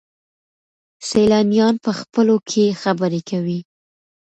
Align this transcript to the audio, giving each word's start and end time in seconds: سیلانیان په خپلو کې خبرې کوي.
سیلانیان 1.07 1.75
په 1.83 1.91
خپلو 1.99 2.35
کې 2.49 2.65
خبرې 2.81 3.21
کوي. 3.29 3.59